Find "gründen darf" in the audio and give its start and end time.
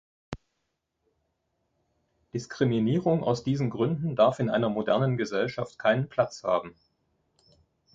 3.69-4.39